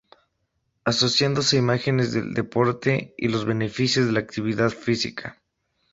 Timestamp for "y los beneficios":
3.19-4.07